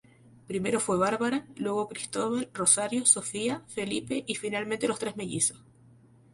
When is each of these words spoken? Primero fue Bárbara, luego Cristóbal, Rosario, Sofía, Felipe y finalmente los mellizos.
Primero 0.47 0.79
fue 0.79 0.97
Bárbara, 0.97 1.45
luego 1.57 1.87
Cristóbal, 1.87 2.49
Rosario, 2.55 3.05
Sofía, 3.05 3.61
Felipe 3.67 4.23
y 4.25 4.33
finalmente 4.33 4.87
los 4.87 4.99
mellizos. 5.15 5.61